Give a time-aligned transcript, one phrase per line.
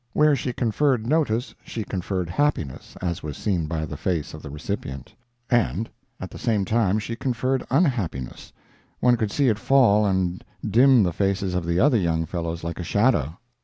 [0.13, 4.49] Where she conferred notice she conferred happiness, as was seen by the face of the
[4.49, 5.13] recipient;
[5.47, 5.87] and
[6.19, 11.53] at the same time she conferred unhappiness—one could see it fall and dim the faces
[11.53, 13.37] of the other young fellows like a shadow.